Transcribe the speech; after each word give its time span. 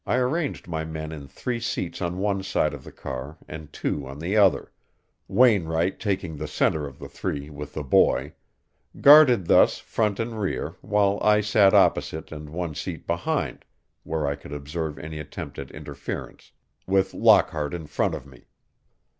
I 0.03 0.15
arranged 0.15 0.67
my 0.67 0.83
men 0.83 1.11
in 1.11 1.27
three 1.27 1.59
seats 1.59 2.01
on 2.01 2.17
one 2.17 2.41
side 2.41 2.73
of 2.73 2.83
the 2.83 2.91
car 2.91 3.37
and 3.47 3.71
two 3.71 4.07
on 4.07 4.17
the 4.17 4.35
other, 4.35 4.71
Wainwright 5.27 5.99
taking 5.99 6.35
the 6.37 6.47
center 6.47 6.87
of 6.87 6.97
the 6.97 7.07
three 7.07 7.51
with 7.51 7.75
the 7.75 7.83
boy, 7.83 8.33
guarded 8.99 9.45
thus 9.45 9.77
front 9.77 10.19
and 10.19 10.41
rear, 10.41 10.75
while 10.81 11.19
I 11.21 11.41
sat 11.41 11.75
opposite 11.75 12.31
and 12.31 12.49
one 12.49 12.73
seat 12.73 13.05
behind, 13.05 13.63
where 14.01 14.25
I 14.25 14.33
could 14.33 14.53
observe 14.53 14.97
any 14.97 15.19
attempt 15.19 15.59
at 15.59 15.69
interference, 15.69 16.51
with 16.87 17.13
Lockhart 17.13 17.75
in 17.75 17.85
front 17.85 18.15
of 18.15 18.25
me. 18.25 18.47